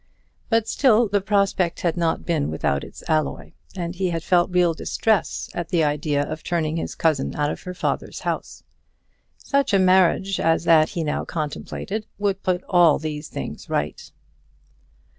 But 0.49 0.67
still 0.67 1.07
the 1.07 1.21
prospect 1.21 1.81
had 1.81 1.95
not 1.95 2.25
been 2.25 2.49
without 2.49 2.83
its 2.83 3.03
alloy, 3.07 3.51
and 3.75 3.93
he 3.93 4.09
had 4.09 4.23
felt 4.23 4.49
real 4.49 4.73
distress 4.73 5.47
at 5.53 5.69
the 5.69 5.83
idea 5.83 6.23
of 6.23 6.41
turning 6.43 6.77
his 6.77 6.95
cousin 6.95 7.35
out 7.35 7.51
of 7.51 7.61
her 7.61 7.75
father's 7.75 8.21
house. 8.21 8.63
Such 9.37 9.75
a 9.75 9.77
marriage 9.77 10.39
as 10.39 10.63
that 10.63 10.89
he 10.97 11.03
now 11.03 11.23
contemplated 11.23 12.07
would 12.17 12.41
put 12.41 12.63
all 12.67 12.97
these 12.97 13.27
things 13.27 13.69
right. 13.69 14.11